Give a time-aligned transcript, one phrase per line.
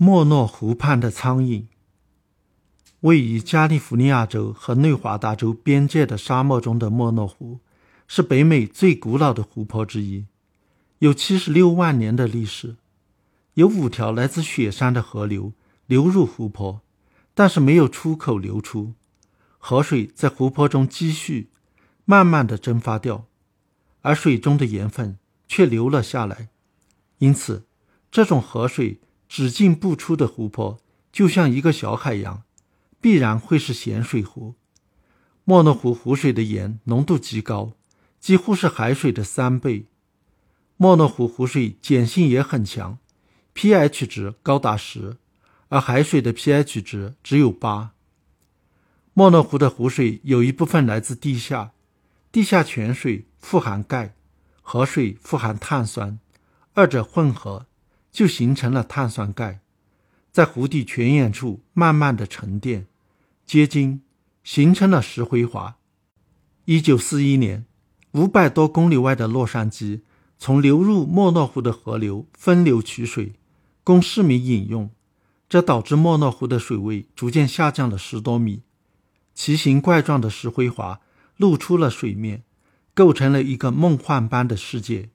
[0.00, 1.64] 莫诺湖畔的苍蝇。
[3.00, 7.58] 位于加利福尼亚州和内华达州边界的沙漠中的莫诺湖，
[8.06, 10.26] 是北美最古老的湖泊之一，
[11.00, 12.76] 有七十六万年的历史。
[13.54, 15.52] 有五条来自雪山的河流
[15.86, 16.80] 流入湖泊，
[17.34, 18.94] 但是没有出口流出，
[19.58, 21.50] 河水在湖泊中积蓄，
[22.04, 23.24] 慢慢的蒸发掉，
[24.02, 25.18] 而水中的盐分
[25.48, 26.50] 却流了下来。
[27.18, 27.66] 因此，
[28.12, 29.00] 这种河水。
[29.28, 30.78] 只进不出的湖泊，
[31.12, 32.42] 就像一个小海洋，
[33.00, 34.54] 必然会是咸水湖。
[35.44, 37.72] 莫诺湖湖水的盐浓度极高，
[38.18, 39.86] 几乎是海水的三倍。
[40.76, 42.98] 莫诺湖湖水碱性也很强
[43.54, 45.16] ，pH 值高达十，
[45.68, 47.92] 而海水的 pH 值只有八。
[49.14, 51.72] 莫诺湖的湖水有一部分来自地下，
[52.30, 54.14] 地下泉水富含钙，
[54.62, 56.18] 河水富含碳酸，
[56.74, 57.66] 二者混合。
[58.18, 59.60] 就形成了碳酸钙，
[60.32, 62.88] 在湖底泉眼处慢慢的沉淀、
[63.46, 64.00] 结晶，
[64.42, 65.76] 形成了石灰华。
[66.64, 67.64] 一九四一年，
[68.14, 70.00] 五百多公里外的洛杉矶，
[70.36, 73.34] 从流入莫诺湖的河流分流取水，
[73.84, 74.90] 供市民饮用，
[75.48, 78.62] 这导致莫诺湖的水位逐渐下降了十多米，
[79.32, 80.98] 奇形怪状的石灰华
[81.36, 82.42] 露出了水面，
[82.94, 85.10] 构成了一个梦幻般的世界。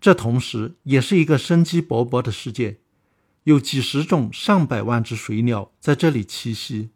[0.00, 2.78] 这同时也是一个生机勃勃的世界，
[3.42, 6.90] 有几十种、上百万只水鸟在这里栖息，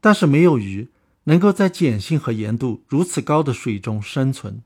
[0.00, 0.90] 但是没有鱼
[1.24, 4.60] 能够在碱性和盐度如此高的水中生存。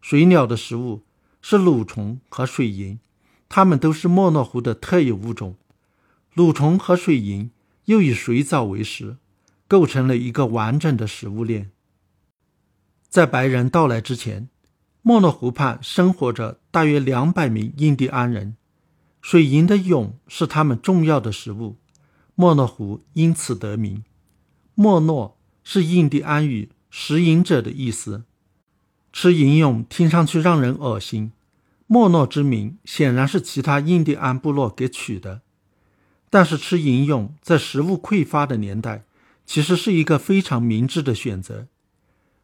[0.00, 1.02] 水鸟的食物
[1.40, 3.00] 是蠕虫和水银，
[3.48, 5.56] 它们都是莫诺湖的特有物种。
[6.36, 7.50] 蠕虫和水银
[7.86, 9.16] 又以水藻为食，
[9.66, 11.72] 构成了一个完整的食物链。
[13.08, 14.48] 在白人到来之前。
[15.04, 18.56] 莫诺湖畔生活着大约两百名印第安人，
[19.20, 21.76] 水银的蛹是他们重要的食物，
[22.36, 24.04] 莫诺湖因此得名。
[24.76, 28.22] 莫诺是印第安语“食银者”的意思，
[29.12, 31.32] 吃银蛹听上去让人恶心。
[31.88, 35.42] 莫诺之名显然是其他印第安部落给取的，
[36.30, 39.04] 但是吃银蛹在食物匮乏的年代，
[39.44, 41.66] 其实是一个非常明智的选择。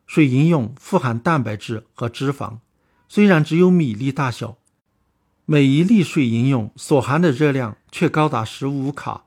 [0.09, 2.61] 水银蛹富含蛋白质和脂肪，
[3.11, 4.57] 虽然只有米粒大小，
[5.45, 9.27] 每一粒水银蛹所含的热量却高达十五卡，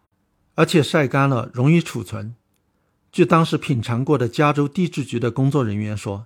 [0.56, 2.34] 而且晒干了容易储存。
[3.12, 6.26] 据当时品尝过的加州地质局的工作人员说，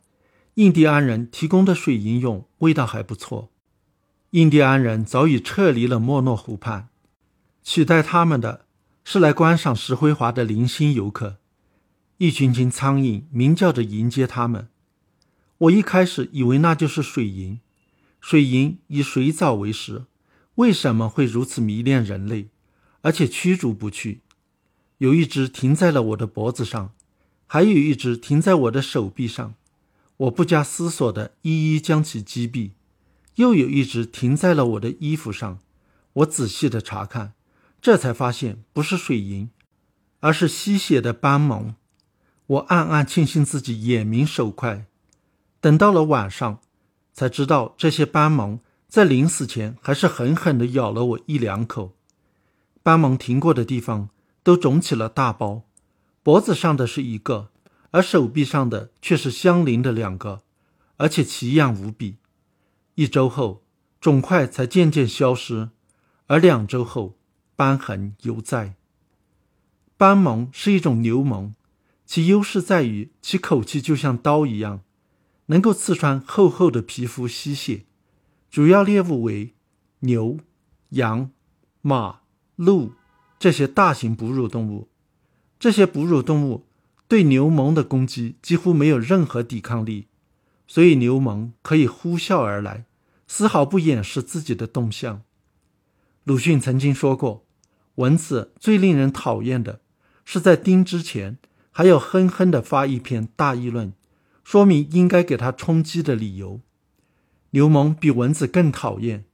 [0.54, 3.52] 印第安人提供的水银蛹味道还不错。
[4.30, 6.88] 印第安人早已撤离了莫诺湖畔，
[7.62, 8.66] 取代他们的
[9.04, 11.40] 是来观赏石灰华的零星游客。
[12.18, 14.70] 一群群苍蝇鸣叫着迎接他们。
[15.58, 17.59] 我一开始以为那就是水银，
[18.22, 20.06] 水银以水藻为食，
[20.56, 22.48] 为什么会如此迷恋人类，
[23.02, 24.22] 而且驱逐不去？
[25.00, 26.94] 有一只停在了我的脖子上，
[27.48, 29.56] 还有一只停在我的手臂上。
[30.18, 32.72] 我不加思索地一一将其击毙。
[33.36, 35.59] 又有一只停在了我的衣服上。
[36.14, 37.34] 我仔细地查看，
[37.81, 39.50] 这才发现不是水银，
[40.22, 41.75] 而是吸血的斑蒙。
[42.47, 44.85] 我暗暗庆幸自己眼明手快，
[45.59, 46.59] 等到了晚上，
[47.11, 51.94] 才知道这些斑蒙在临死前还是狠狠地咬了我一两口。
[52.83, 54.09] 斑蒙停过的地方
[54.44, 55.63] 都肿起了大包，
[56.22, 57.50] 脖子上的是一个，
[57.89, 60.44] 而手臂上的却是相邻的两个，
[60.97, 62.17] 而且奇痒无比。
[62.94, 63.63] 一周后，
[64.00, 65.69] 肿块才渐渐消失，
[66.27, 67.16] 而两周后，
[67.56, 68.75] 斑痕犹在。
[69.97, 71.56] 斑蒙是一种牛虻。
[72.06, 74.82] 其优势在于其口气就像刀一样，
[75.48, 77.86] 能够刺穿厚厚的皮肤吸血。
[78.52, 79.54] 主要猎物为
[80.00, 80.38] 牛、
[80.90, 81.32] 羊、
[81.82, 82.22] 马、
[82.56, 82.94] 鹿
[83.40, 84.88] 这些大型哺乳动物。
[85.60, 86.66] 这些哺乳动物
[87.08, 90.08] 对牛虻的攻击几乎没有任何抵抗力，
[90.68, 92.86] 所以牛虻可以呼啸而来，
[93.28, 95.24] 丝毫不掩饰自己的动向。
[96.24, 97.46] 鲁迅曾经说过，
[97.96, 99.81] 蚊子最令人讨厌的
[100.24, 101.40] 是在叮之前。
[101.77, 103.92] 还要哼哼地发一篇大议论，
[104.45, 106.62] 说明应该给他充饥的理由。
[107.50, 109.25] 牛虻比蚊子更讨厌，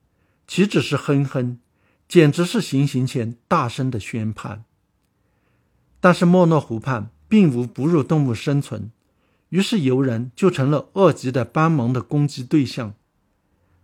[0.48, 1.60] 岂止是哼哼，
[2.08, 4.64] 简直是行刑前大声的宣判。
[6.00, 8.90] 但是莫诺湖畔并无哺乳动物生存，
[9.50, 12.96] 于是游人就成了恶极的斑蒙的攻击对象。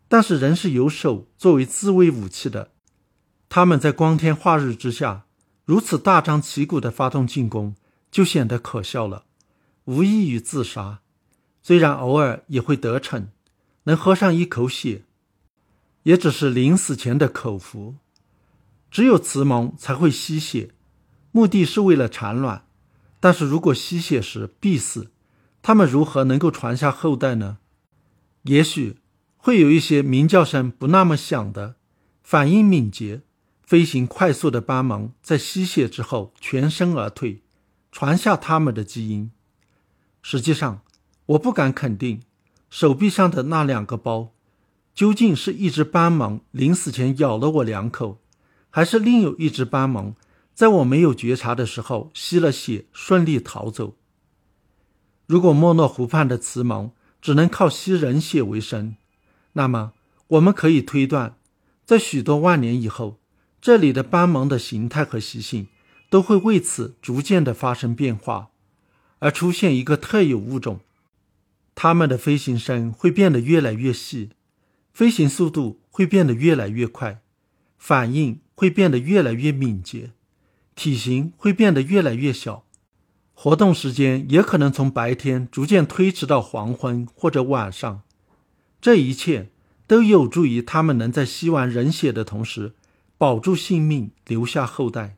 [0.08, 2.72] 但是人是有手作为自卫武器的，
[3.50, 5.26] 他们在光天化日之下
[5.64, 7.76] 如此大张旗鼓地发动进攻。
[8.12, 9.26] 就显得可笑了，
[9.86, 11.02] 无异于自杀。
[11.62, 13.28] 虽然偶尔也会得逞，
[13.84, 15.04] 能喝上一口血，
[16.04, 17.96] 也只是临死前的口福。
[18.90, 20.72] 只有雌虻才会吸血，
[21.32, 22.66] 目的是为了产卵。
[23.20, 25.12] 但是如果吸血时必死，
[25.62, 27.58] 它们如何能够传下后代呢？
[28.44, 29.00] 也许
[29.36, 31.76] 会有一些鸣叫声不那么响的、
[32.24, 33.24] 反应敏捷、
[33.62, 37.42] 飞行快速的斑虻，在吸血之后全身而退，
[38.00, 39.32] 传下他们的基因。
[40.22, 40.82] 实际上，
[41.26, 42.22] 我不敢肯定，
[42.70, 44.36] 手臂上的那两个包。
[44.94, 48.20] 究竟是一只斑虻临死前咬了我两口，
[48.70, 50.14] 还是另有一只斑虻
[50.54, 53.96] 在我没有觉察的时候吸了血，顺利逃走？
[55.26, 58.96] 如果莫诺湖畔的雌虻只能靠吸人血为生，
[59.54, 59.94] 那么
[60.28, 61.36] 我们可以推断，
[61.84, 63.18] 在许多万年以后，
[63.60, 65.68] 这里的斑虻的形态和习性
[66.10, 68.50] 都会为此逐渐的发生变化，
[69.20, 70.80] 而出现一个特有物种，
[71.76, 74.30] 它们的飞行声会变得越来越细。
[74.94, 77.22] 飞行速度会变得越来越快，
[77.78, 80.10] 反应会变得越来越敏捷，
[80.76, 82.64] 体型会变得越来越小，
[83.36, 88.02] 活动时间也可能从白天逐渐推迟到黄昏或者晚上。
[88.82, 89.50] 这一切
[89.86, 92.74] 都有助于它们能在吸完人血的同时
[93.20, 95.17] 保住性命，留下后代。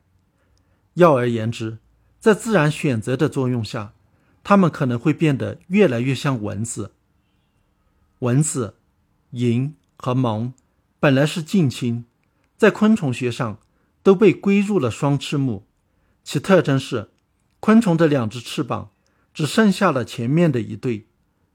[0.94, 1.78] 要而言之，
[2.18, 3.92] 在自然选择的作用下，
[4.42, 6.92] 它们可能会变得越来越像蚊子。
[8.20, 8.74] 蚊子。
[9.32, 10.52] 蝇和虻
[10.98, 12.04] 本来是近亲，
[12.56, 13.60] 在昆虫学上
[14.02, 15.68] 都被归入了双翅目，
[16.24, 17.10] 其特征是
[17.60, 18.90] 昆虫的两只翅膀
[19.32, 21.06] 只剩下了前面的一对，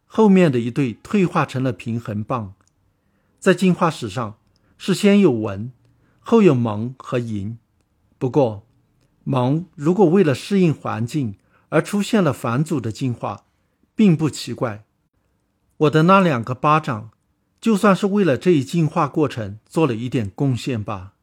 [0.06, 2.54] 后面的一对退化成了平衡棒。
[3.40, 4.38] 在进化史上
[4.78, 5.74] 是先有蚊，
[6.22, 7.58] 后有虻和蝇。
[8.18, 8.65] 不过，
[9.26, 11.36] 萌如果为了适应环境
[11.68, 13.44] 而出现了反祖的进化，
[13.94, 14.86] 并不奇怪。
[15.76, 17.10] 我的那两个巴掌。
[17.62, 21.15] 就算是为了这一进化过程做了一点贡献吧。